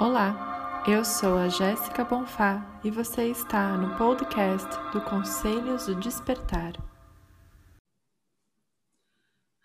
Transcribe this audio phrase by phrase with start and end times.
[0.00, 6.72] Olá, eu sou a Jéssica Bonfá e você está no podcast do Conselhos do Despertar.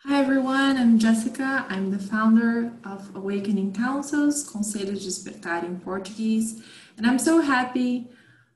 [0.04, 1.66] Hi everyone, I'm Jessica.
[1.70, 6.62] I'm the founder of Awakening Councils, Conselhos de Despertar in Portuguese,
[6.98, 8.10] and I'm so happy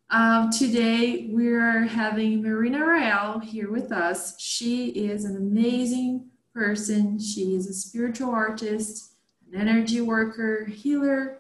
[0.10, 4.38] uh, today we're having Marina Rael here with us.
[4.38, 7.18] She is an amazing person.
[7.20, 9.16] She is a spiritual artist,
[9.50, 11.39] an energy worker, healer,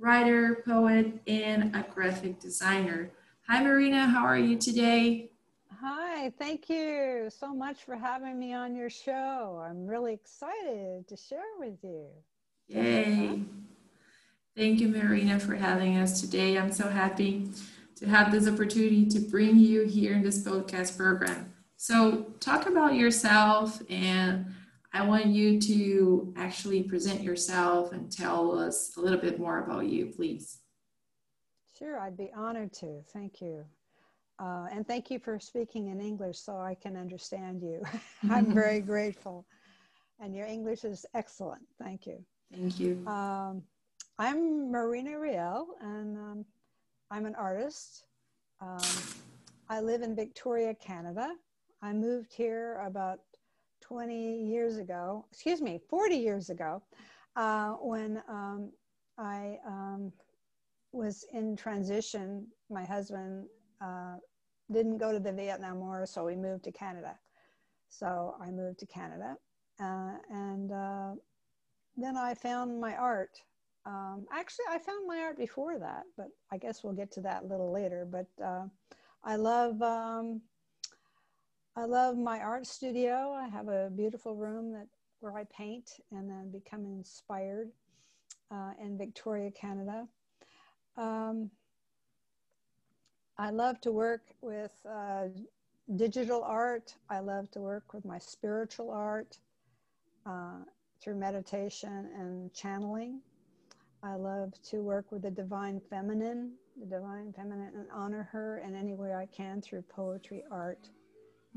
[0.00, 3.10] writer, poet, and a graphic designer.
[3.46, 4.06] Hi, Marina.
[4.06, 5.30] How are you today?
[5.80, 9.62] Hi, thank you so much for having me on your show.
[9.64, 12.06] I'm really excited to share with you.
[12.68, 13.42] Yay.
[14.56, 16.58] Thank you, Marina, for having us today.
[16.58, 17.50] I'm so happy
[17.96, 21.52] to have this opportunity to bring you here in this podcast program.
[21.76, 24.46] So, talk about yourself and
[24.92, 29.86] I want you to actually present yourself and tell us a little bit more about
[29.86, 30.58] you, please.
[31.78, 33.00] Sure, I'd be honored to.
[33.12, 33.64] Thank you.
[34.40, 37.82] Uh, and thank you for speaking in English so I can understand you.
[38.30, 39.46] I'm very grateful.
[40.18, 41.62] And your English is excellent.
[41.80, 42.24] Thank you.
[42.52, 43.06] Thank you.
[43.06, 43.62] Um,
[44.18, 46.44] I'm Marina Rael, and um,
[47.10, 48.04] I'm an artist.
[48.60, 48.80] Um,
[49.68, 51.32] I live in Victoria, Canada.
[51.80, 53.20] I moved here about
[53.80, 56.82] 20 years ago, excuse me, 40 years ago,
[57.36, 58.70] uh, when um,
[59.18, 60.12] I um,
[60.92, 62.46] was in transition.
[62.70, 63.46] My husband
[63.80, 64.16] uh,
[64.72, 67.18] didn't go to the Vietnam War, so we moved to Canada.
[67.88, 69.36] So I moved to Canada.
[69.80, 71.12] Uh, and uh,
[71.96, 73.38] then I found my art.
[73.86, 77.42] Um, actually, I found my art before that, but I guess we'll get to that
[77.42, 78.06] a little later.
[78.08, 78.66] But uh,
[79.24, 80.42] I love um,
[81.76, 83.32] I love my art studio.
[83.32, 84.88] I have a beautiful room that
[85.20, 87.70] where I paint and then become inspired
[88.50, 90.08] uh, in Victoria, Canada.
[90.96, 91.50] Um,
[93.38, 95.26] I love to work with uh,
[95.96, 96.94] digital art.
[97.08, 99.38] I love to work with my spiritual art
[100.26, 100.64] uh,
[101.02, 103.20] through meditation and channeling.
[104.02, 108.74] I love to work with the divine feminine, the divine feminine, and honor her in
[108.74, 110.88] any way I can through poetry, art,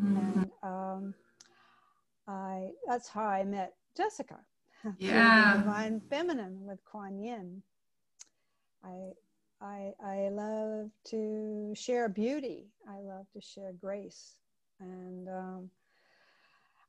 [0.01, 0.17] Mm-hmm.
[0.17, 1.13] And um,
[2.27, 4.39] I that's how I met Jessica.
[4.99, 5.57] Yeah.
[5.57, 7.61] Divine Feminine with Kuan Yin.
[8.83, 9.13] I
[9.61, 12.67] I I love to share beauty.
[12.89, 14.39] I love to share grace.
[14.81, 15.69] And um,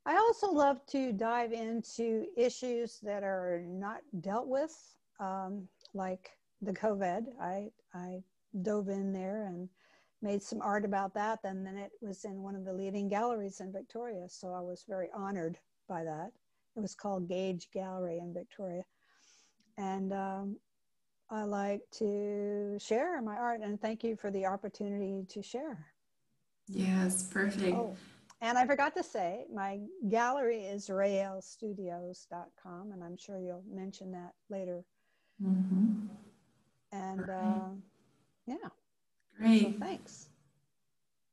[0.06, 4.74] I also love to dive into issues that are not dealt with,
[5.18, 7.24] um, like the COVID.
[7.40, 8.22] I, I
[8.62, 9.68] dove in there and
[10.24, 11.38] made some art about that.
[11.44, 14.26] And then it was in one of the leading galleries in Victoria.
[14.28, 15.58] So I was very honored
[15.88, 16.32] by that.
[16.76, 18.82] It was called Gage Gallery in Victoria.
[19.78, 20.56] And um,
[21.30, 25.86] I like to share my art and thank you for the opportunity to share.
[26.68, 27.76] Yes, perfect.
[27.76, 27.94] Oh,
[28.40, 34.32] and I forgot to say, my gallery is raelstudios.com, and I'm sure you'll mention that
[34.50, 34.84] later.
[35.42, 36.06] Mm-hmm.
[36.92, 37.68] And uh,
[38.46, 38.68] yeah.
[39.38, 39.74] Great.
[39.74, 40.26] So thanks.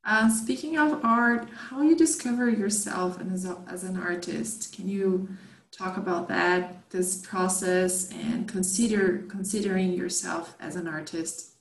[0.04, 4.74] Uh, speaking of art, how you discover yourself as, a, as an artist?
[4.76, 5.30] Can you
[5.72, 11.52] talk about that, this process, and consider considering yourself as an artist?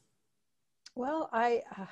[0.95, 1.87] Well, I uh,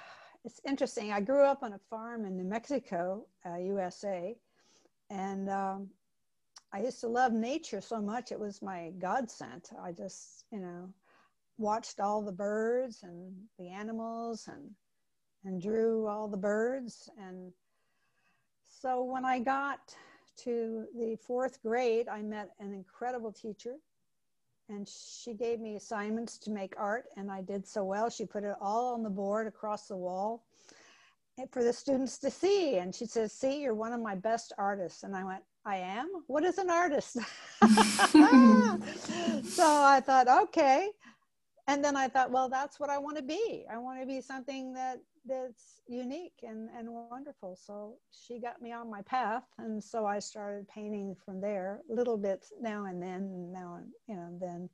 [0.44, 1.12] it's interesting.
[1.12, 4.36] I grew up on a farm in New Mexico, uh, USA,
[5.10, 5.88] and um,
[6.72, 8.32] I used to love nature so much.
[8.32, 9.70] It was my godsend.
[9.82, 10.88] I just, you know,
[11.58, 14.70] watched all the birds and the animals and
[15.44, 17.08] and drew all the birds.
[17.18, 17.52] And
[18.68, 19.80] so when i got
[20.44, 23.74] to the fourth grade i met an incredible teacher
[24.68, 28.08] and she gave me assignments to make art and i did so well.
[28.08, 30.44] She put it all on the board across the wall
[31.50, 32.76] for the students to see.
[32.76, 35.02] And she says see you're one of my best artists.
[35.02, 36.08] And i went i am?
[36.28, 37.16] What is an artist?
[39.44, 40.90] So i thought okay
[41.68, 43.66] and then I thought, well, that's what I want to be.
[43.70, 47.58] I want to be something that that's unique and, and wonderful.
[47.62, 49.44] So she got me on my path.
[49.58, 54.16] And so I started painting from there, little bits now and then, now and, you
[54.16, 54.70] know, then.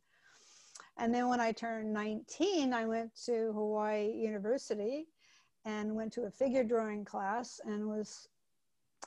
[0.96, 5.08] And then when I turned 19, I went to Hawaii University
[5.64, 8.28] and went to a figure drawing class and was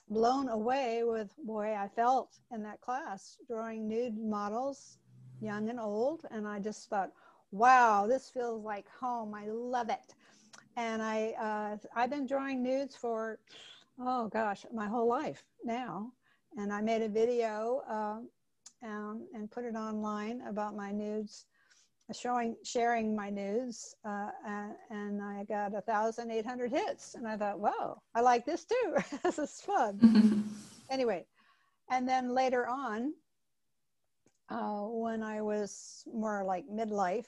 [0.09, 4.97] blown away with boy I felt in that class drawing nude models,
[5.39, 6.25] young and old.
[6.31, 7.11] And I just thought,
[7.51, 9.33] wow, this feels like home.
[9.33, 10.13] I love it.
[10.75, 13.39] And I, uh, I've been drawing nudes for,
[13.99, 16.11] oh gosh, my whole life now.
[16.57, 18.19] And I made a video uh,
[18.85, 21.45] um, and put it online about my nudes
[22.13, 28.01] showing sharing my news uh, and, and, i got 1800 hits and i thought wow
[28.15, 30.47] i like this too this is fun
[30.89, 31.25] anyway
[31.91, 33.13] and then later on
[34.49, 37.25] uh, when i was more like midlife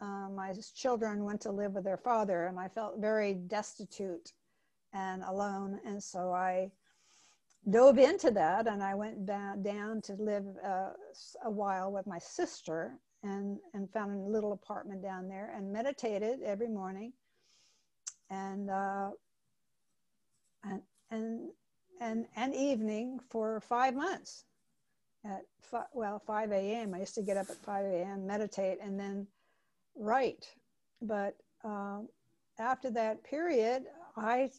[0.00, 4.32] uh, my children went to live with their father and i felt very destitute
[4.92, 6.70] and alone and so i
[7.70, 10.90] dove into that and I went down, down to live uh,
[11.44, 16.42] a while with my sister and, and found a little apartment down there and meditated
[16.42, 17.12] every morning.
[18.30, 19.10] And, uh,
[20.64, 21.50] and, and,
[22.00, 24.44] and, and evening for five months
[25.24, 26.94] at five, well 5 a.m.
[26.94, 28.26] I used to get up at 5 a.m.
[28.26, 29.26] meditate and then
[29.96, 30.46] write
[31.00, 32.08] but um,
[32.58, 33.84] after that period
[34.16, 34.50] I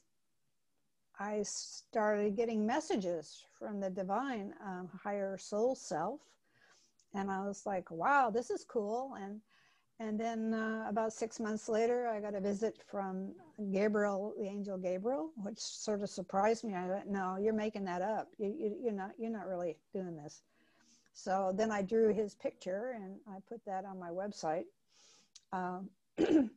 [1.20, 6.20] I started getting messages from the divine um, higher soul self.
[7.14, 9.14] And I was like, wow, this is cool.
[9.22, 9.40] And
[10.00, 13.36] and then uh, about six months later, I got a visit from
[13.72, 16.74] Gabriel, the angel Gabriel, which sort of surprised me.
[16.74, 18.28] I went, "No, you're making that up.
[18.40, 19.12] You, you, you're not.
[19.20, 20.42] You're not really doing this."
[21.14, 24.66] So then I drew his picture and I put that on my website.
[25.52, 25.90] Um,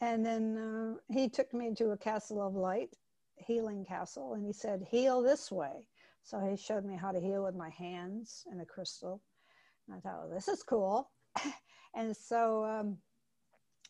[0.00, 2.96] and then uh, he took me to a castle of light
[3.36, 5.86] healing castle and he said, heal this way.
[6.22, 9.22] So he showed me how to heal with my hands and a crystal.
[9.86, 11.10] And I thought, well, this is cool.
[11.94, 12.98] and so, um,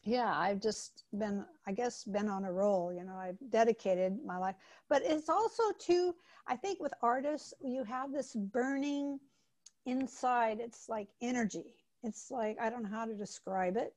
[0.05, 2.93] yeah, I've just been, I guess, been on a roll.
[2.93, 4.55] You know, I've dedicated my life.
[4.88, 6.14] But it's also, too,
[6.47, 9.19] I think with artists, you have this burning
[9.86, 11.74] inside, it's like energy.
[12.02, 13.94] It's like, I don't know how to describe it.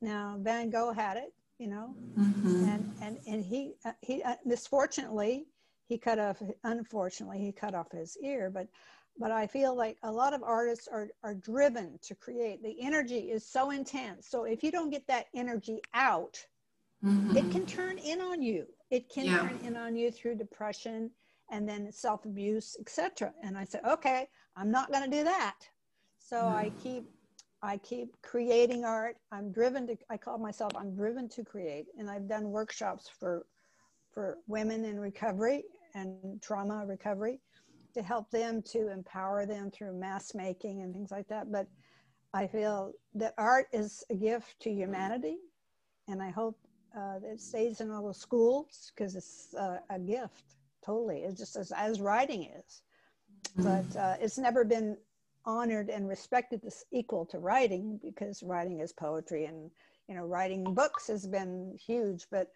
[0.00, 2.68] Now, Van Gogh had it you know mm-hmm.
[2.68, 5.46] and and and he uh, he uh, misfortunately
[5.88, 8.66] he cut off unfortunately he cut off his ear but
[9.18, 13.30] but i feel like a lot of artists are are driven to create the energy
[13.30, 16.44] is so intense so if you don't get that energy out
[17.04, 17.36] mm-hmm.
[17.36, 19.38] it can turn in on you it can yeah.
[19.38, 21.10] turn in on you through depression
[21.54, 25.60] and then self-abuse etc and i said okay i'm not going to do that
[26.18, 26.48] so no.
[26.48, 27.04] i keep
[27.64, 29.16] I keep creating art.
[29.32, 31.86] I'm driven to, I call myself, I'm driven to create.
[31.98, 33.46] And I've done workshops for,
[34.12, 35.64] for women in recovery
[35.94, 37.40] and trauma recovery
[37.94, 41.50] to help them to empower them through mass making and things like that.
[41.50, 41.66] But
[42.34, 45.38] I feel that art is a gift to humanity.
[46.06, 46.58] And I hope
[46.94, 51.20] uh, it stays in all the schools because it's uh, a gift, totally.
[51.20, 52.82] It's just as, as writing is.
[53.56, 54.96] But uh, it's never been
[55.46, 59.70] honored and respected as equal to writing because writing is poetry and
[60.08, 62.48] you know writing books has been huge but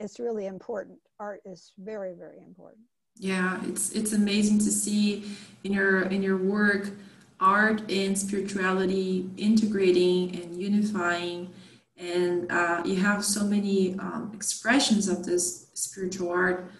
[0.00, 2.82] it's really important art is very very important
[3.16, 5.24] yeah it's it's amazing to see
[5.64, 6.90] in your in your work
[7.38, 11.48] art and spirituality integrating and unifying
[11.96, 16.72] and uh, you have so many um, expressions of this spiritual art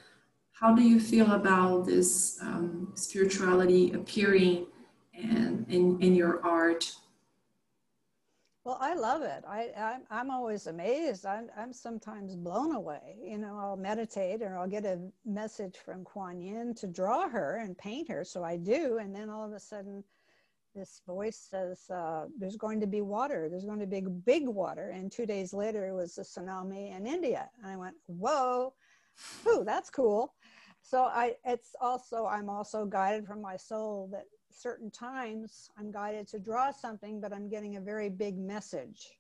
[0.63, 4.67] how do you feel about this um, spirituality appearing
[5.13, 6.93] and in, in your art?
[8.65, 9.43] Well, I love it.
[9.45, 11.27] I, I'm, I'm always amazed.
[11.27, 13.17] I'm, I'm sometimes blown away.
[13.21, 17.57] You know, I'll meditate or I'll get a message from Kuan Yin to draw her
[17.57, 18.23] and paint her.
[18.23, 18.99] So I do.
[18.99, 20.05] And then all of a sudden,
[20.77, 23.49] this voice says, uh, There's going to be water.
[23.51, 24.91] There's going to be big water.
[24.91, 27.51] And two days later, it was a tsunami in India.
[27.59, 28.75] And I went, Whoa,
[29.49, 30.35] ooh, that's cool.
[30.83, 36.29] So I, it's also, I'm also guided from my soul that certain times I'm guided
[36.29, 39.13] to draw something, but I'm getting a very big message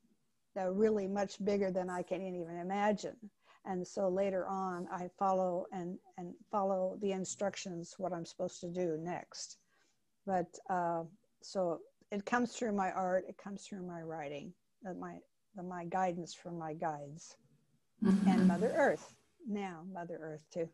[0.54, 3.16] that really much bigger than I can even imagine.
[3.64, 8.68] And so later on, I follow and, and follow the instructions, what I'm supposed to
[8.68, 9.58] do next.
[10.26, 11.04] But uh,
[11.42, 11.78] so
[12.10, 14.52] it comes through my art, it comes through my writing,
[14.82, 15.14] that my,
[15.54, 17.36] the, my guidance from my guides
[18.04, 18.28] mm-hmm.
[18.28, 19.14] and Mother Earth,
[19.48, 20.68] now Mother Earth too.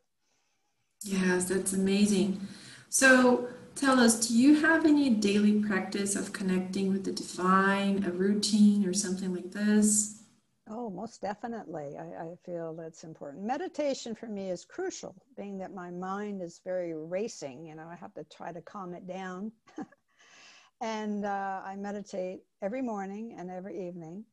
[1.03, 2.41] Yes, that's amazing.
[2.89, 8.11] So tell us, do you have any daily practice of connecting with the divine, a
[8.11, 10.23] routine or something like this?
[10.71, 11.97] Oh, most definitely.
[11.99, 13.45] I, I, feel that's important.
[13.45, 17.65] Meditation for me is crucial, being that my mind is very racing.
[17.65, 19.51] You know, I have to try to calm it down.
[20.83, 24.25] and uh, I meditate every morning and every evening.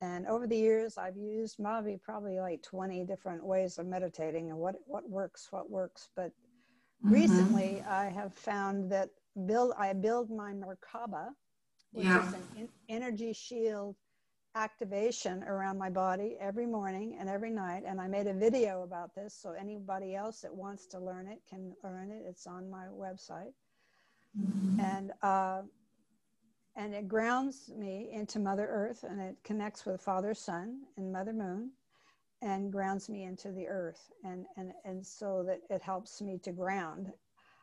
[0.00, 4.58] And over the years, I've used Mavi probably like 20 different ways of meditating and
[4.58, 6.10] what, what works, what works.
[6.14, 6.32] But
[7.04, 7.14] Mm-hmm.
[7.14, 9.10] Recently, I have found that
[9.46, 11.28] build I build my Merkaba,
[11.92, 12.26] which yeah.
[12.26, 13.96] is an energy shield
[14.54, 17.82] activation around my body every morning and every night.
[17.86, 21.40] And I made a video about this, so anybody else that wants to learn it
[21.48, 22.22] can learn it.
[22.26, 23.52] It's on my website.
[24.40, 24.80] Mm-hmm.
[24.80, 25.62] And uh,
[26.76, 31.32] and it grounds me into Mother Earth and it connects with Father Sun and Mother
[31.32, 31.70] Moon
[32.42, 34.10] and grounds me into the earth.
[34.24, 37.12] And and and so that it helps me to ground.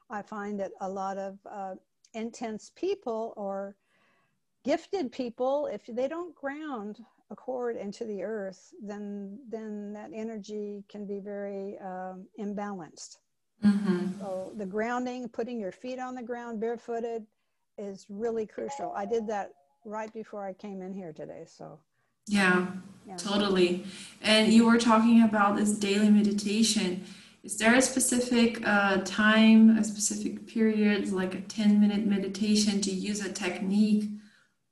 [0.10, 1.76] I find that a lot of uh,
[2.14, 3.76] intense people or
[4.64, 10.84] gifted people if they don't ground a cord into the earth then then that energy
[10.88, 13.18] can be very um, imbalanced.
[13.64, 14.20] Mm-hmm.
[14.20, 17.26] so the grounding putting your feet on the ground barefooted
[17.78, 19.52] is really crucial i did that
[19.86, 21.80] right before i came in here today so
[22.28, 22.68] yeah,
[23.06, 23.86] yeah, totally.
[24.22, 27.04] And you were talking about this daily meditation.
[27.44, 32.92] Is there a specific uh, time, a specific period, like a 10 minute meditation to
[32.92, 34.10] use a technique?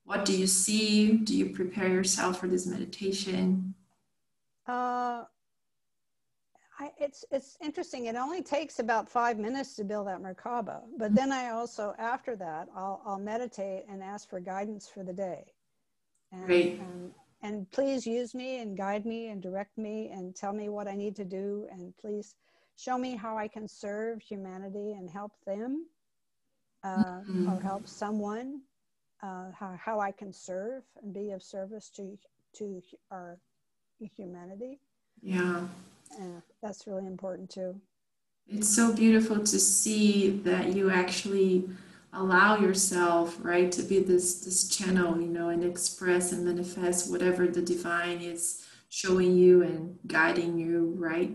[0.05, 1.17] What do you see?
[1.17, 3.75] Do you prepare yourself for this meditation?
[4.65, 5.25] Uh,
[6.80, 8.06] I, it's it's interesting.
[8.06, 12.36] It only takes about five minutes to build that Merkaba, but then I also after
[12.38, 15.46] that I'll I'll meditate and ask for guidance for the day.
[16.32, 16.80] And, Great.
[16.80, 17.12] And,
[17.44, 20.96] and please use me and guide me and direct me and tell me what I
[20.96, 21.68] need to do.
[21.72, 22.36] And please
[22.78, 25.86] show me how I can serve humanity and help them
[26.84, 27.51] uh, mm-hmm.
[27.51, 28.62] or help someone,
[29.22, 32.18] uh, how, how I can serve and be of service to,
[32.54, 33.38] to our
[34.16, 34.80] humanity.
[35.22, 35.62] Yeah.
[36.62, 37.80] That's really important too.
[38.48, 41.70] It's so beautiful to see that you actually
[42.13, 47.48] allow yourself right to be this this channel you know and express and manifest whatever
[47.48, 51.32] the divine is showing you and guiding you right?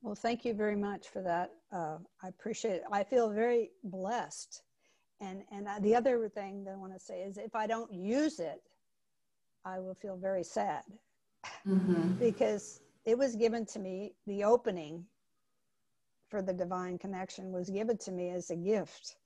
[0.00, 1.50] Well thank you very much for that.
[1.72, 2.84] Uh, i appreciate it.
[2.92, 4.62] I feel very blessed.
[5.20, 8.38] And and the other thing that i want to say is if i don't use
[8.38, 8.62] it
[9.64, 10.82] i will feel very sad.
[11.66, 12.12] Mm-hmm.
[12.20, 15.04] because it was given to me the opening
[16.28, 19.16] for the divine connection was given to me as a gift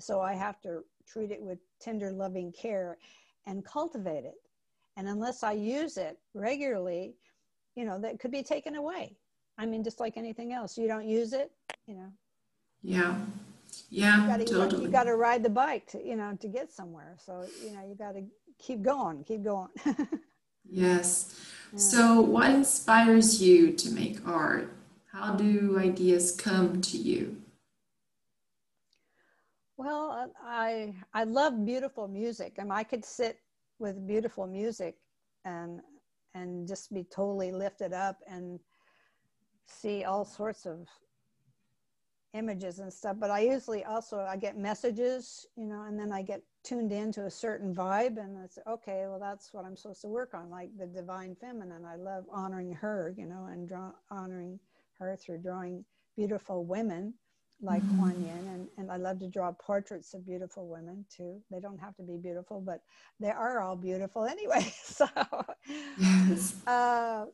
[0.00, 2.98] so I have to treat it with tender, loving care
[3.46, 4.34] and cultivate it.
[4.96, 7.14] And unless I use it regularly,
[7.74, 9.16] you know, that could be taken away.
[9.58, 11.50] I mean, just like anything else, you don't use it,
[11.86, 12.12] you know.
[12.82, 13.16] Yeah.
[13.90, 14.84] Yeah, you gotta, totally.
[14.84, 17.16] You got to ride the bike to, you know, to get somewhere.
[17.24, 18.22] So, you know, you got to
[18.58, 19.70] keep going, keep going.
[20.70, 21.34] yes.
[21.76, 24.72] So, what inspires you to make art?
[25.10, 27.42] How do ideas come to you?
[29.76, 32.54] Well, I I love beautiful music.
[32.60, 33.40] I mean, I could sit
[33.80, 34.94] with beautiful music
[35.44, 35.80] and
[36.34, 38.60] and just be totally lifted up and
[39.66, 40.86] see all sorts of
[42.34, 43.16] images and stuff.
[43.18, 47.26] But I usually also I get messages, you know, and then I get tuned into
[47.26, 49.04] a certain vibe, and it's okay.
[49.06, 51.84] Well, that's what I'm supposed to work on, like the divine feminine.
[51.84, 54.58] I love honoring her, you know, and draw, honoring
[54.98, 55.84] her through drawing
[56.16, 57.14] beautiful women
[57.60, 57.98] like mm-hmm.
[57.98, 61.40] Kuan Yin, and, and I love to draw portraits of beautiful women too.
[61.50, 62.80] They don't have to be beautiful, but
[63.20, 64.72] they are all beautiful anyway.
[64.84, 65.08] So,
[65.98, 66.54] yes.
[66.66, 67.26] uh,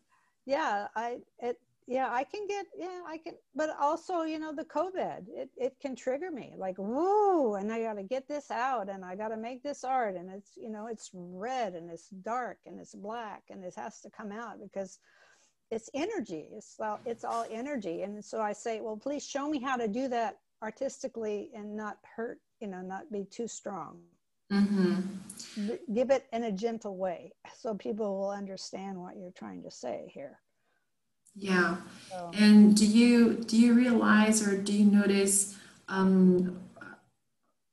[0.47, 1.59] yeah, I it
[1.91, 5.75] yeah I can get yeah I can, but also you know the COVID it it
[5.83, 9.29] can trigger me like whoa, and I got to get this out, and I got
[9.29, 12.95] to make this art, and it's you know it's red and it's dark and it's
[12.95, 15.01] black, and it has to come out because
[15.71, 19.61] it's energy it's all, it's all energy and so i say well please show me
[19.61, 24.01] how to do that artistically and not hurt you know not be too strong
[24.53, 25.71] mm-hmm.
[25.95, 30.11] give it in a gentle way so people will understand what you're trying to say
[30.13, 30.41] here
[31.41, 31.77] yeah
[32.09, 32.31] so.
[32.35, 35.57] and do you do you realize or do you notice
[35.89, 36.61] um,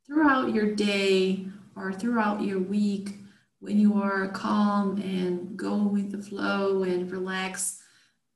[0.07, 1.45] throughout your day
[1.75, 3.17] or throughout your week
[3.59, 7.81] when you are calm and go with the flow and relax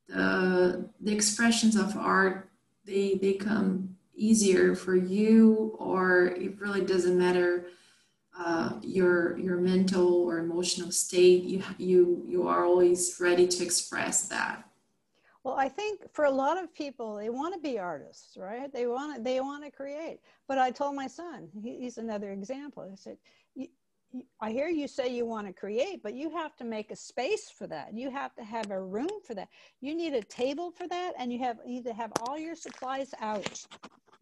[0.07, 2.49] the the expressions of art
[2.85, 7.65] they they come easier for you or it really doesn't matter
[8.37, 14.27] uh, your your mental or emotional state you you you are always ready to express
[14.27, 14.65] that
[15.43, 18.87] well i think for a lot of people they want to be artists right they
[18.87, 22.87] want to they want to create but i told my son he, he's another example
[22.91, 23.17] i said
[24.41, 27.49] I hear you say you want to create, but you have to make a space
[27.49, 27.93] for that.
[27.93, 29.47] You have to have a room for that.
[29.79, 33.13] You need a table for that, and you have need to have all your supplies
[33.21, 33.65] out.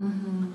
[0.02, 0.52] Mm-hmm.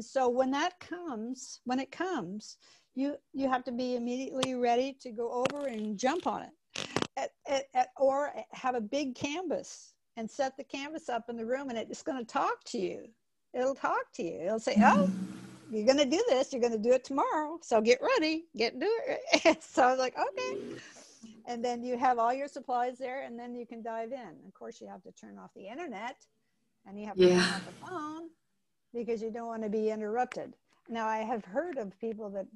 [0.00, 2.56] So when that comes, when it comes,
[2.94, 6.50] you you have to be immediately ready to go over and jump on it,
[7.16, 11.44] at, at, at, or have a big canvas and set the canvas up in the
[11.44, 13.08] room, and it's going to talk to you.
[13.54, 14.40] It'll talk to you.
[14.42, 15.02] It'll say, mm-hmm.
[15.02, 15.10] "Oh."
[15.70, 16.52] you're going to do this.
[16.52, 17.58] You're going to do it tomorrow.
[17.62, 18.90] So get ready, get do
[19.32, 19.62] it.
[19.62, 20.60] so I was like, okay.
[21.46, 24.36] And then you have all your supplies there and then you can dive in.
[24.46, 26.16] Of course, you have to turn off the internet
[26.86, 27.34] and you have to yeah.
[27.34, 28.28] turn off the phone
[28.94, 30.54] because you don't want to be interrupted.
[30.88, 32.46] Now, I have heard of people that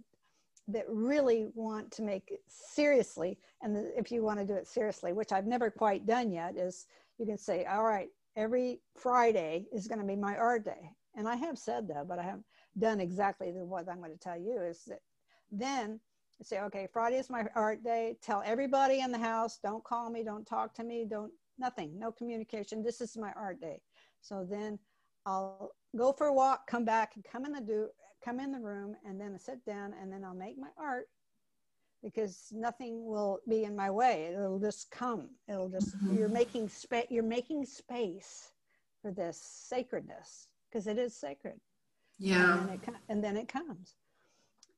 [0.69, 4.67] that really want to make it seriously, and the, if you want to do it
[4.67, 6.87] seriously, which I've never quite done yet, is
[7.19, 10.91] you can say, all right, every Friday is going to be my art day.
[11.17, 12.45] And I have said that, but I haven't
[12.79, 15.01] done exactly what I'm going to tell you is that
[15.51, 16.01] then
[16.43, 18.17] say, okay, Friday is my art day.
[18.23, 22.11] Tell everybody in the house, don't call me, don't talk to me, don't, nothing, no
[22.11, 22.83] communication.
[22.83, 23.81] This is my art day.
[24.21, 24.79] So then
[25.27, 27.89] I'll go for a walk, come back and come in the do,
[28.25, 31.07] come in the room and then I sit down and then I'll make my art
[32.03, 34.33] because nothing will be in my way.
[34.33, 35.29] It'll just come.
[35.49, 36.17] It'll just mm-hmm.
[36.17, 37.07] you're making space.
[37.11, 38.53] You're making space
[39.03, 41.61] for this sacredness because it is sacred.
[42.19, 42.61] Yeah.
[42.61, 43.95] And then, it, and then it comes,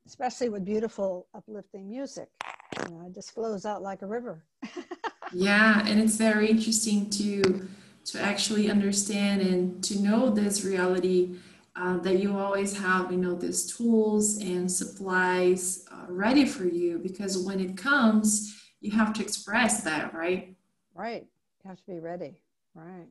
[0.07, 2.29] especially with beautiful, uplifting music.
[2.77, 4.43] You know, it just flows out like a river.
[5.33, 7.67] yeah, and it's very interesting to
[8.05, 11.37] to actually understand and to know this reality
[11.75, 16.99] uh, that you always have, you know, these tools and supplies uh, ready for you
[16.99, 20.55] because when it comes, you have to express that, right?
[20.93, 21.25] Right.
[21.63, 22.35] You have to be ready.
[22.75, 23.07] Right.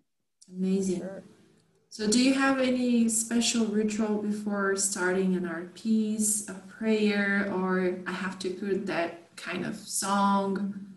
[0.49, 1.01] Amazing.
[1.01, 1.25] Sure.
[1.89, 7.99] So, do you have any special ritual before starting an art piece, a prayer, or
[8.07, 10.93] I have to put that kind of song?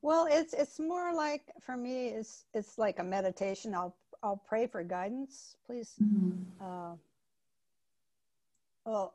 [0.00, 3.74] Well, it's it's more like for me, it's it's like a meditation.
[3.74, 5.92] I'll I'll pray for guidance, please.
[6.02, 6.64] Mm-hmm.
[6.64, 6.96] Uh,
[8.86, 9.14] well,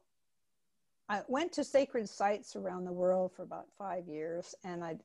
[1.10, 4.98] I went to sacred sites around the world for about five years, and I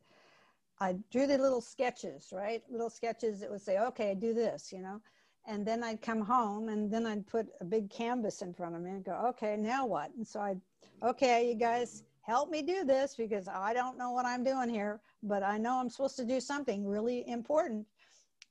[0.78, 2.62] I drew the little sketches, right?
[2.68, 5.00] Little sketches that would say, "Okay, do this," you know.
[5.46, 8.82] And then I'd come home, and then I'd put a big canvas in front of
[8.82, 10.61] me and go, "Okay, now what?" And so I'd,
[11.02, 15.00] "Okay, you guys, help me do this because I don't know what I'm doing here,
[15.23, 17.87] but I know I'm supposed to do something really important."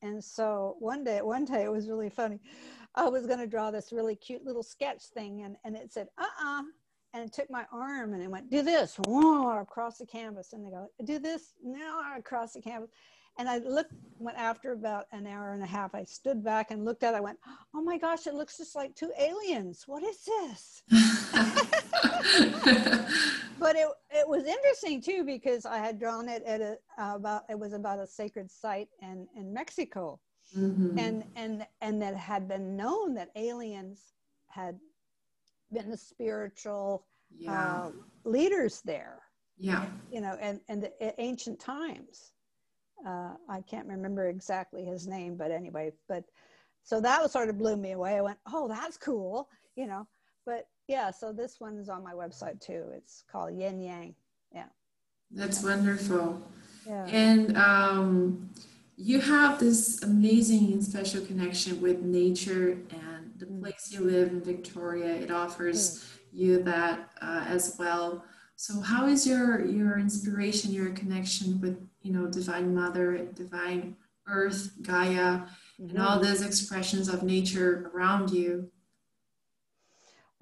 [0.04, 2.40] And so one day, one day it was really funny.
[2.94, 6.10] I was going to draw this really cute little sketch thing, and, and it said,
[6.18, 6.64] uh uh
[7.14, 10.54] And it took my arm and it went, do this, whoa, across the canvas.
[10.54, 12.90] And they go, do this now across the canvas.
[13.40, 16.86] And I looked, went after about an hour and a half, I stood back and
[16.86, 17.18] looked at it.
[17.18, 17.40] I went,
[17.74, 19.86] oh my gosh, it looks just like two aliens.
[19.88, 20.84] What is this?
[23.60, 27.44] but it, it was interesting too, because I had drawn it at a, uh, about,
[27.50, 30.20] it was about a sacred site in, in Mexico.
[30.58, 31.00] Mm-hmm.
[31.00, 34.14] And, and, and that had been known that aliens
[34.48, 34.78] had
[35.72, 37.86] been the spiritual yeah.
[37.86, 37.92] uh,
[38.24, 39.20] leaders there.
[39.58, 39.86] Yeah.
[40.12, 42.34] You know, and, and the ancient times
[43.06, 46.24] uh, I can't remember exactly his name, but anyway, but
[46.84, 48.18] so that was sort of blew me away.
[48.18, 50.08] I went, oh, that's cool, you know.
[50.46, 52.86] But yeah, so this one is on my website too.
[52.94, 54.16] It's called Yin Yang.
[54.54, 54.66] Yeah.
[55.32, 56.42] That's wonderful.
[56.86, 57.06] Yeah.
[57.06, 58.50] And um,
[58.98, 63.62] you have this amazing and special connection with nature and the mm.
[63.62, 65.16] place you live in Victoria.
[65.16, 66.18] It offers mm.
[66.34, 68.26] you that uh, as well.
[68.56, 73.96] So how is your your inspiration, your connection with you know divine mother, divine
[74.28, 75.90] earth, Gaia, mm-hmm.
[75.90, 78.70] and all those expressions of nature around you?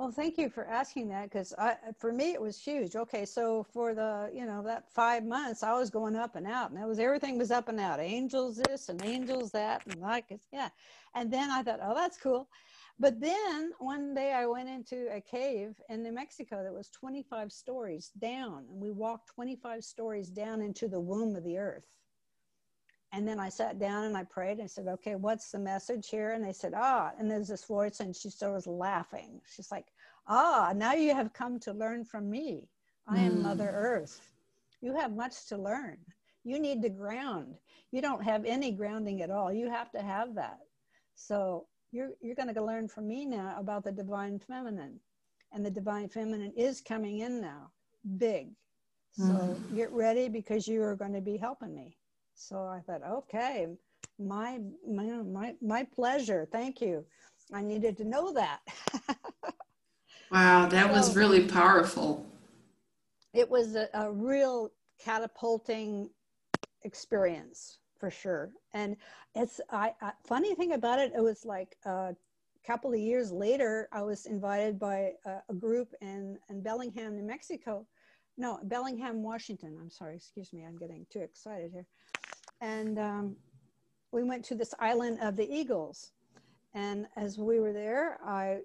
[0.01, 1.53] Well, thank you for asking that because
[1.99, 2.95] for me it was huge.
[2.95, 6.71] Okay, so for the you know that five months, I was going up and out,
[6.71, 7.99] and that was everything was up and out.
[7.99, 10.69] Angels this and angels that, and like yeah.
[11.13, 12.49] And then I thought, oh, that's cool.
[12.97, 17.51] But then one day I went into a cave in New Mexico that was 25
[17.51, 21.85] stories down, and we walked 25 stories down into the womb of the earth.
[23.13, 26.09] And then I sat down and I prayed and I said, Okay, what's the message
[26.09, 26.31] here?
[26.31, 29.41] And they said, Ah, and there's this voice, and she started laughing.
[29.53, 29.87] She's like,
[30.27, 32.69] Ah, now you have come to learn from me.
[33.07, 33.41] I am mm.
[33.41, 34.21] Mother Earth.
[34.81, 35.97] You have much to learn.
[36.43, 37.55] You need to ground.
[37.91, 39.51] You don't have any grounding at all.
[39.51, 40.59] You have to have that.
[41.15, 44.99] So you're, you're going to learn from me now about the divine feminine.
[45.53, 47.71] And the divine feminine is coming in now,
[48.17, 48.51] big.
[49.11, 49.75] So mm.
[49.75, 51.97] get ready because you are going to be helping me.
[52.47, 53.67] So I thought, okay,
[54.19, 56.47] my, my, my, my pleasure.
[56.51, 57.05] Thank you.
[57.53, 58.59] I needed to know that.
[60.31, 62.25] wow, that so, was really powerful.
[63.33, 66.09] It was a, a real catapulting
[66.83, 68.51] experience for sure.
[68.73, 68.95] And
[69.35, 71.13] it's I, I, funny thing about it.
[71.15, 72.15] It was like a
[72.65, 77.23] couple of years later, I was invited by a, a group in in Bellingham, New
[77.23, 77.85] Mexico.
[78.37, 79.77] No, Bellingham, Washington.
[79.79, 80.15] I'm sorry.
[80.15, 80.65] Excuse me.
[80.65, 81.85] I'm getting too excited here.
[82.61, 83.35] And um,
[84.11, 86.11] we went to this island of the Eagles.
[86.73, 88.59] And as we were there, I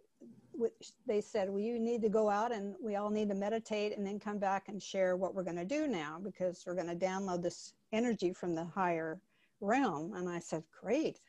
[1.07, 4.07] they said, well, you need to go out and we all need to meditate and
[4.07, 7.07] then come back and share what we're going to do now because we're going to
[7.07, 9.21] download this energy from the higher
[9.61, 10.15] realm.
[10.15, 11.21] And I said, great.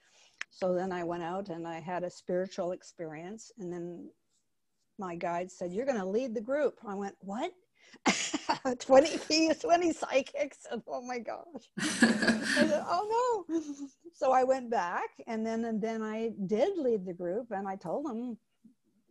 [0.49, 3.51] So then I went out and I had a spiritual experience.
[3.59, 4.09] And then
[4.97, 6.79] my guide said, You're going to lead the group.
[6.87, 7.51] I went, What?
[8.79, 10.65] 20 20 psychics.
[10.87, 11.69] Oh my gosh.
[11.79, 13.61] said, oh no.
[14.13, 17.75] So I went back and then and then I did lead the group and I
[17.75, 18.37] told them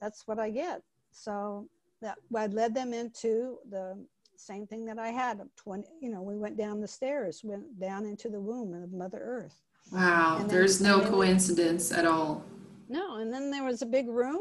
[0.01, 0.83] that's what I get.
[1.13, 1.69] So
[2.03, 3.97] that I led them into the
[4.37, 8.05] same thing that I had 20, you know, we went down the stairs, went down
[8.05, 9.63] into the womb of Mother Earth.
[9.93, 12.45] Wow, then, there's no coincidence at all.
[12.89, 14.41] No, and then there was a big room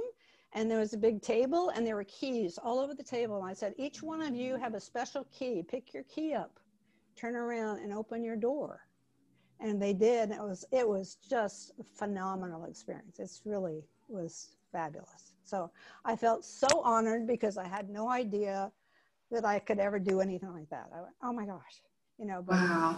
[0.55, 3.37] and there was a big table and there were keys all over the table.
[3.37, 5.61] And I said, each one of you have a special key.
[5.67, 6.59] Pick your key up,
[7.17, 8.87] turn around and open your door.
[9.59, 10.31] And they did.
[10.31, 13.19] It was it was just a phenomenal experience.
[13.19, 15.33] It's really was fabulous.
[15.43, 15.71] So
[16.03, 18.71] I felt so honored because I had no idea
[19.31, 20.89] that I could ever do anything like that.
[20.93, 21.81] I went, oh my gosh,
[22.17, 22.97] you know, but wow.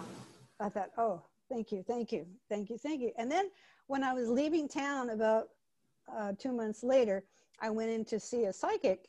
[0.60, 3.12] I thought, oh, thank you, thank you, thank you, thank you.
[3.18, 3.50] And then
[3.86, 5.50] when I was leaving town about
[6.16, 7.24] uh, two months later,
[7.60, 9.08] I went in to see a psychic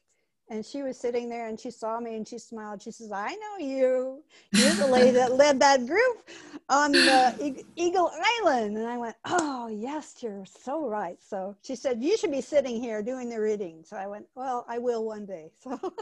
[0.50, 2.80] and she was sitting there and she saw me and she smiled.
[2.80, 4.22] She says, I know you.
[4.52, 6.28] You're the lady that led that group
[6.68, 8.78] on the Eagle Island.
[8.78, 11.18] And I went, Oh, yes, you're so right.
[11.20, 13.82] So she said, You should be sitting here doing the reading.
[13.84, 15.50] So I went, Well, I will one day.
[15.62, 15.92] So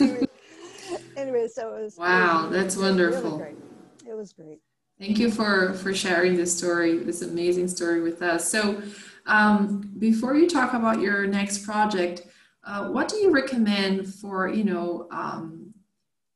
[0.00, 0.26] anyway,
[1.16, 1.96] anyway, so it was.
[1.96, 3.38] Wow, was, that's it wonderful.
[3.38, 3.56] Really
[4.06, 4.60] it was great.
[4.98, 8.50] Thank you for, for sharing this story, this amazing story with us.
[8.50, 8.82] So,
[9.26, 12.22] um, before you talk about your next project,
[12.64, 15.74] uh, what do you recommend for you know um,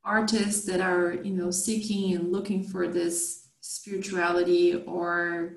[0.04, 5.56] artists that are you know seeking and looking for this spirituality, or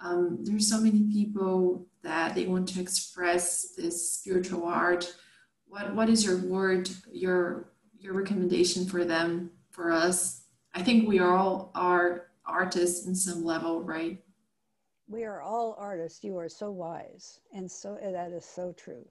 [0.00, 5.14] um, there's so many people that they want to express this spiritual art.
[5.66, 10.42] What what is your word your your recommendation for them for us?
[10.74, 14.23] I think we all are artists in some level, right?
[15.08, 16.24] We are all artists.
[16.24, 17.40] You are so wise.
[17.52, 19.04] And so that is so true.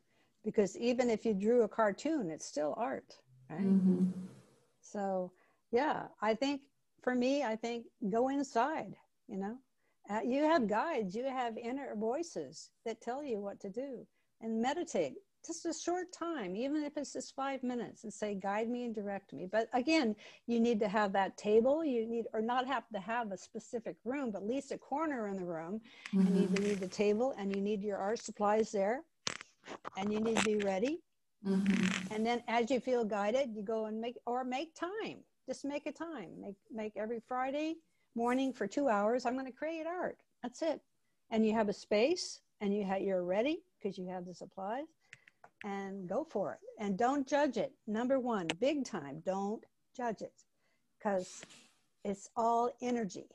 [0.44, 3.16] Because even if you drew a cartoon, it's still art,
[3.50, 3.62] right?
[3.62, 4.06] Mm-hmm.
[4.82, 5.32] So,
[5.72, 6.62] yeah, I think
[7.02, 8.96] for me, I think go inside,
[9.28, 9.58] you know.
[10.10, 14.06] Uh, you have guides, you have inner voices that tell you what to do
[14.42, 18.70] and meditate just a short time, even if it's just five minutes, and say, guide
[18.70, 19.48] me and direct me.
[19.52, 20.16] But again,
[20.48, 21.84] you need to have that table.
[21.84, 25.28] You need, or not have to have a specific room, but at least a corner
[25.28, 25.82] in the room.
[26.14, 26.28] Mm-hmm.
[26.28, 26.64] And you mm-hmm.
[26.64, 29.02] need the table, and you need your art supplies there,
[29.98, 31.02] and you need to be ready.
[31.46, 32.14] Mm-hmm.
[32.14, 35.20] And then, as you feel guided, you go and make or make time.
[35.48, 36.30] Just make a time.
[36.40, 37.76] Make make every Friday
[38.16, 39.26] morning for two hours.
[39.26, 40.18] I'm going to create art.
[40.42, 40.80] That's it.
[41.32, 44.86] And you have a space, and you have you're ready because you have the supplies
[45.64, 47.74] and go for it and don't judge it.
[47.88, 49.64] Number one, big time, don't
[49.96, 50.34] judge it
[50.98, 51.44] because
[52.04, 53.28] it's all energy.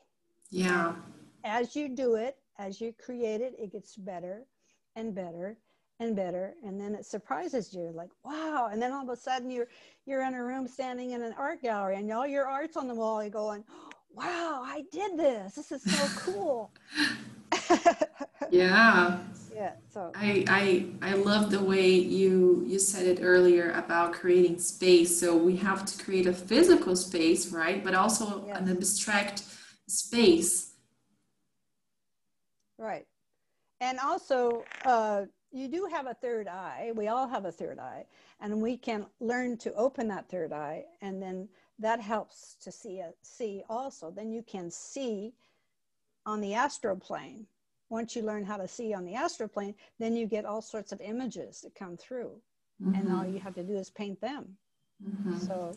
[0.51, 0.95] Yeah.
[1.43, 4.45] As you do it, as you create it, it gets better
[4.95, 5.57] and better
[5.99, 9.51] and better and then it surprises you like wow and then all of a sudden
[9.51, 9.67] you're
[10.05, 12.95] you're in a room standing in an art gallery and all your art's on the
[12.95, 13.63] wall you're going
[14.13, 16.71] wow i did this this is so cool
[18.49, 19.19] yeah
[19.59, 20.11] yeah so.
[20.15, 25.19] I, I i love the way you you said it earlier about creating space.
[25.19, 27.83] So we have to create a physical space right?
[27.83, 28.57] But also yes.
[28.57, 29.43] an abstract
[29.87, 30.73] space.
[32.77, 33.05] Right.
[33.81, 36.91] And also uh, you do have a third eye.
[36.95, 38.05] We all have a third eye.
[38.39, 42.99] And we can learn to open that third eye and then that helps to see
[42.99, 44.11] a, see also.
[44.11, 45.33] Then you can see
[46.25, 47.45] on the astral plane
[47.89, 50.91] once you learn how to see on the astral plane, then you get all sorts
[50.91, 52.31] of images that come through.
[52.81, 52.95] Mm-hmm.
[52.95, 54.57] And all you have to do is paint them.
[55.05, 55.37] Mm-hmm.
[55.39, 55.75] So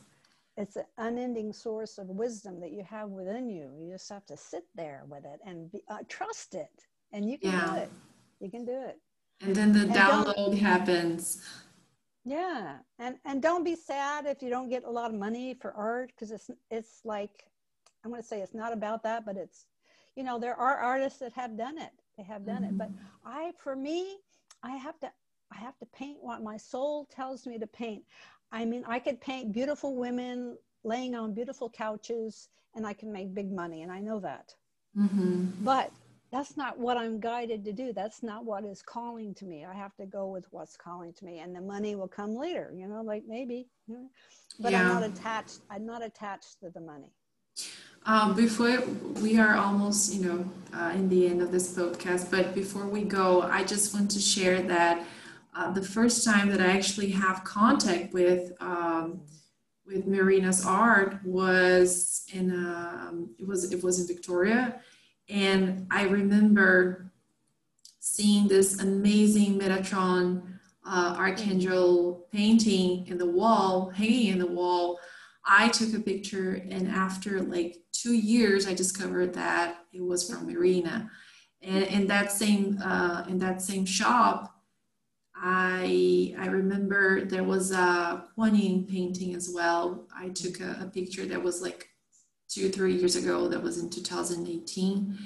[0.57, 3.71] it's an unending source of wisdom that you have within you.
[3.79, 6.71] You just have to sit there with it and be, uh, trust it.
[7.13, 7.67] And you can yeah.
[7.67, 7.91] do it.
[8.41, 8.99] You can do it.
[9.41, 11.43] And then the and download happens.
[12.25, 12.77] Yeah.
[12.99, 16.13] And and don't be sad if you don't get a lot of money for art
[16.15, 17.45] because it's it's like
[18.05, 19.67] I'm going to say it's not about that, but it's
[20.15, 22.65] you know there are artists that have done it they have done mm-hmm.
[22.67, 23.29] it but mm-hmm.
[23.29, 24.17] i for me
[24.63, 25.11] i have to
[25.53, 28.03] i have to paint what my soul tells me to paint
[28.53, 33.35] i mean i could paint beautiful women laying on beautiful couches and i can make
[33.35, 34.55] big money and i know that
[34.97, 35.47] mm-hmm.
[35.61, 35.91] but
[36.31, 39.75] that's not what i'm guided to do that's not what is calling to me i
[39.75, 42.87] have to go with what's calling to me and the money will come later you
[42.87, 44.09] know like maybe you know?
[44.61, 44.83] but yeah.
[44.83, 47.13] i'm not attached i'm not attached to the money
[48.07, 48.81] um, before
[49.21, 53.03] we are almost, you know, uh, in the end of this podcast, but before we
[53.03, 55.05] go, I just want to share that
[55.55, 59.21] uh, the first time that I actually have contact with um,
[59.87, 64.81] with Marina's art was in um, it was it was in Victoria,
[65.29, 67.13] and I remember
[68.01, 70.43] seeing this amazing Metatron
[70.87, 74.99] uh, archangel painting in the wall, hanging in the wall,
[75.45, 80.47] I took a picture, and after like two years, I discovered that it was from
[80.47, 81.11] Marina.
[81.63, 84.55] And in that same uh, in that same shop,
[85.35, 90.07] I I remember there was a Kuan Yin painting as well.
[90.17, 91.89] I took a, a picture that was like
[92.49, 93.49] two three years ago.
[93.49, 95.19] That was in 2018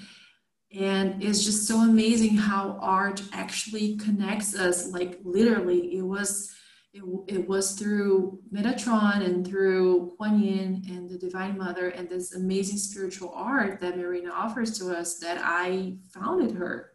[0.75, 6.55] and it's just so amazing how art actually connects us like literally it was
[6.97, 12.35] it, it was through metatron and through kuan yin and the divine mother and this
[12.35, 16.93] amazing spiritual art that marina offers to us that i founded her.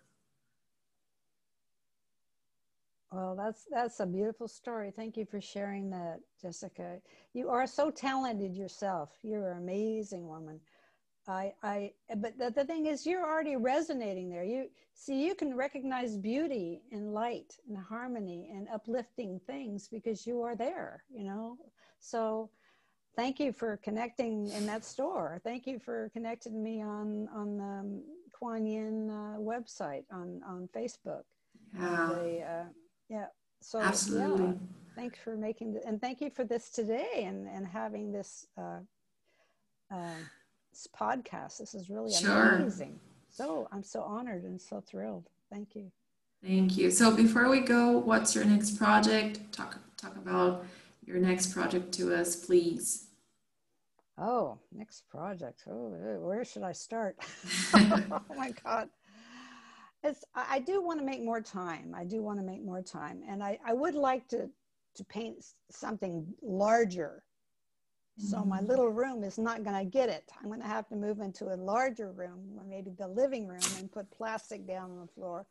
[3.11, 4.91] Well that's that's a beautiful story.
[4.95, 6.99] Thank you for sharing that jessica.
[7.33, 9.09] You are so talented yourself.
[9.21, 10.61] You're an amazing woman
[11.27, 14.43] I, I, but the, the thing is, you're already resonating there.
[14.43, 20.41] You see, you can recognize beauty and light and harmony and uplifting things because you
[20.41, 21.57] are there, you know?
[21.99, 22.49] So
[23.15, 25.39] thank you for connecting in that store.
[25.43, 28.03] Thank you for connecting me on, on the um,
[28.33, 31.23] Kuan Yin uh, website on, on Facebook.
[31.79, 32.09] Yeah.
[32.13, 32.63] The, uh,
[33.09, 33.25] yeah.
[33.61, 34.47] So, Absolutely.
[34.47, 34.53] Yeah,
[34.95, 38.79] thanks for making, the, and thank you for this today and, and having this, uh,
[39.93, 40.15] uh
[40.97, 41.57] podcast.
[41.57, 42.55] This is really sure.
[42.55, 42.99] amazing.
[43.29, 45.29] So I'm so honored and so thrilled.
[45.51, 45.91] Thank you.
[46.43, 46.89] Thank you.
[46.91, 49.51] So before we go, what's your next project?
[49.51, 50.65] Talk talk about
[51.05, 53.07] your next project to us, please.
[54.17, 55.63] Oh, next project.
[55.67, 57.15] Oh, eh, where should I start?
[57.73, 58.89] oh my God.
[60.03, 61.93] It's, I do want to make more time.
[61.95, 63.21] I do want to make more time.
[63.27, 64.49] And I, I would like to,
[64.95, 67.23] to paint something larger
[68.17, 68.67] so my mm-hmm.
[68.67, 70.29] little room is not going to get it.
[70.39, 73.61] I'm going to have to move into a larger room, or maybe the living room,
[73.77, 75.45] and put plastic down on the floor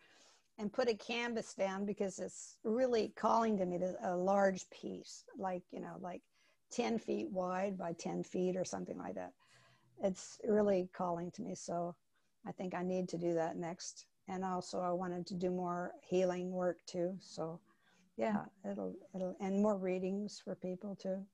[0.58, 5.24] and put a canvas down because it's really calling to me to a large piece,
[5.38, 6.20] like, you know, like
[6.70, 9.32] 10 feet wide by 10 feet or something like that.
[10.02, 11.54] It's really calling to me.
[11.54, 11.96] So
[12.46, 14.06] I think I need to do that next.
[14.28, 17.16] And also I wanted to do more healing work too.
[17.20, 17.58] So
[18.18, 21.24] yeah, it'll, it'll, and more readings for people too.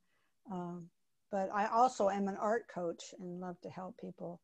[0.53, 0.89] Um,
[1.31, 4.41] but I also am an art coach and love to help people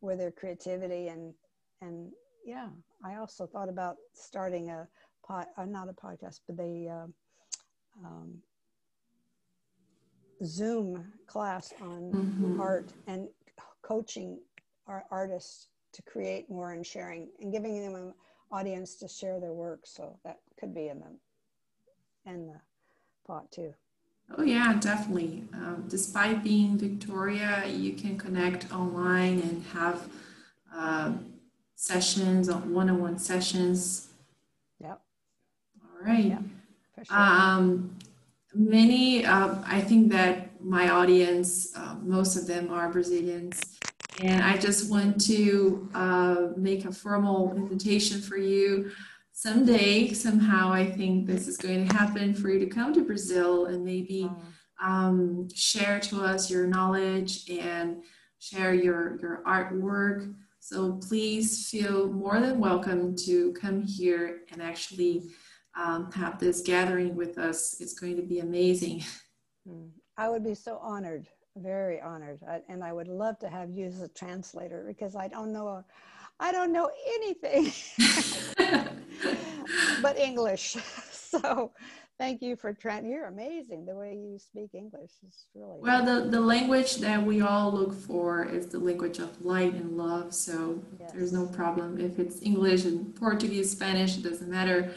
[0.00, 1.34] with their creativity and
[1.80, 2.12] and
[2.44, 2.68] yeah,
[3.04, 4.88] I also thought about starting a
[5.26, 7.06] pod, uh, not a podcast, but a uh,
[8.04, 8.38] um,
[10.44, 12.60] Zoom class on mm-hmm.
[12.60, 13.28] art and
[13.82, 14.40] coaching
[14.86, 18.14] our artists to create more and sharing and giving them an
[18.50, 19.80] audience to share their work.
[19.84, 22.60] So that could be in the in the
[23.26, 23.74] pot too.
[24.36, 25.44] Oh yeah, definitely.
[25.52, 30.08] Um, despite being Victoria, you can connect online and have
[30.74, 31.12] uh,
[31.74, 34.08] sessions, one-on-one sessions.
[34.80, 35.00] Yep.
[35.82, 36.24] All right.
[36.24, 36.42] Yep,
[37.06, 37.16] sure.
[37.16, 37.96] um,
[38.54, 43.60] many, uh, I think that my audience, uh, most of them are Brazilians.
[44.22, 48.90] And I just want to uh, make a formal invitation for you
[49.32, 53.66] someday, somehow, I think this is going to happen for you to come to Brazil
[53.66, 54.30] and maybe
[54.82, 58.02] um, share to us your knowledge and
[58.38, 60.34] share your, your artwork.
[60.60, 65.24] So please feel more than welcome to come here and actually
[65.76, 67.80] um, have this gathering with us.
[67.80, 69.02] It's going to be amazing.
[69.66, 69.86] Hmm.
[70.18, 72.40] I would be so honored, very honored.
[72.46, 75.82] I, and I would love to have you as a translator because I don't know,
[76.38, 77.72] I don't know anything.
[80.02, 80.76] but English.
[81.12, 81.72] so
[82.18, 83.06] thank you for trying.
[83.06, 83.84] You're amazing.
[83.84, 86.04] The way you speak English is really well.
[86.04, 90.34] The the language that we all look for is the language of light and love.
[90.34, 91.12] So yes.
[91.12, 94.16] there's no problem if it's English and Portuguese, Spanish.
[94.16, 94.92] It doesn't matter,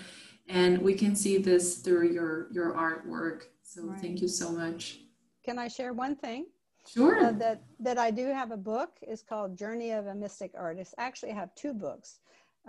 [0.48, 3.44] and we can see this through your your artwork.
[3.64, 4.00] So right.
[4.00, 5.00] thank you so much.
[5.44, 6.48] Can I share one thing?
[6.88, 7.26] Sure.
[7.26, 8.92] Uh, that that I do have a book.
[9.02, 10.94] It's called Journey of a Mystic Artist.
[10.98, 12.20] Actually, I have two books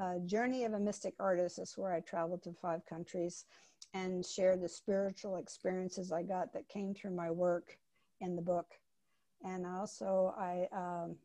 [0.00, 3.46] uh, Journey of a Mystic Artist is where I traveled to five countries
[3.94, 7.78] and shared the spiritual experiences I got that came through my work
[8.20, 8.66] in the book.
[9.44, 11.16] And also, I um,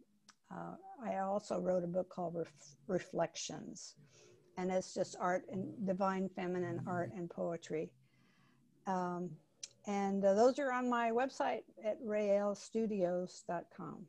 [0.52, 3.96] uh, I also wrote a book called Ref- Reflections,
[4.58, 7.90] and it's just art and divine feminine art and poetry.
[8.86, 9.30] Um,
[9.88, 14.06] and uh, those are on my website at raelstudios.com.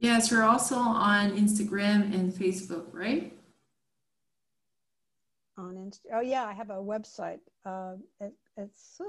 [0.00, 3.32] Yes, we're also on Instagram and Facebook, right?
[5.56, 7.40] On Inst- oh yeah, I have a website.
[7.64, 9.00] Uh, it, it's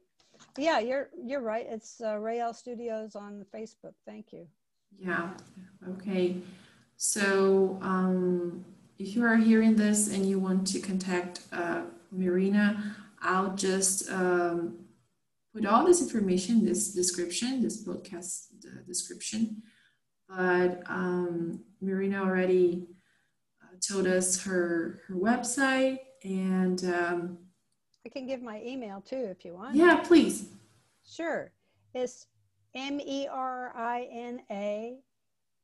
[0.58, 1.66] yeah, you're you're right.
[1.68, 3.94] It's uh, Rael Studios on Facebook.
[4.06, 4.46] Thank you.
[4.98, 5.30] Yeah.
[5.88, 6.36] Okay.
[6.96, 8.64] So um,
[8.98, 11.82] if you are hearing this and you want to contact uh,
[12.14, 12.94] Marina.
[13.20, 14.78] I'll just um,
[15.54, 18.46] put all this information, this description, this podcast
[18.86, 19.62] description.
[20.36, 22.88] But um, Marina already
[23.62, 27.38] uh, told us her her website, and um,
[28.04, 29.76] I can give my email too if you want.
[29.76, 30.48] Yeah, please.
[31.08, 31.52] Sure.
[31.94, 32.26] It's
[32.74, 34.98] M E R I N A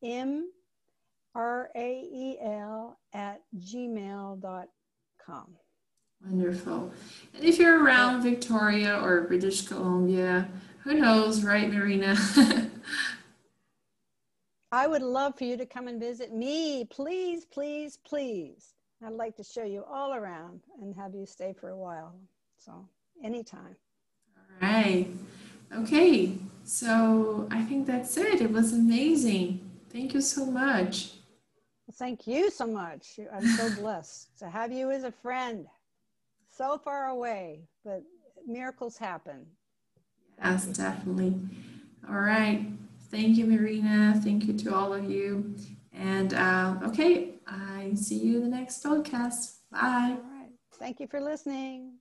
[0.03, 0.49] M
[1.35, 4.67] R A E L at gmail.com.
[6.23, 6.91] Wonderful.
[7.33, 10.47] And if you're around Victoria or British Columbia,
[10.83, 12.15] who knows, right, Marina?
[14.71, 16.85] I would love for you to come and visit me.
[16.85, 18.73] Please, please, please.
[19.05, 22.15] I'd like to show you all around and have you stay for a while.
[22.57, 22.87] So,
[23.21, 23.75] anytime.
[24.37, 25.07] All right.
[25.75, 26.33] Okay.
[26.63, 28.41] So, I think that's it.
[28.41, 29.69] It was amazing.
[29.89, 31.13] Thank you so much.
[31.95, 33.19] Thank you so much.
[33.33, 35.67] I'm so blessed to have you as a friend.
[36.49, 38.03] So far away, but
[38.47, 39.45] miracles happen.
[40.37, 41.35] Yes, definitely.
[42.07, 42.65] All right.
[43.11, 44.19] Thank you, Marina.
[44.23, 45.53] Thank you to all of you.
[45.91, 49.57] And uh, okay, I see you in the next podcast.
[49.69, 50.15] Bye.
[50.15, 50.49] All right.
[50.79, 52.00] Thank you for listening.